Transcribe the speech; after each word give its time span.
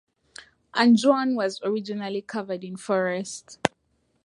Anjouan 0.73 1.35
was 1.35 1.61
originally 1.63 2.23
covered 2.23 2.63
in 2.63 2.75
forest. 2.75 3.59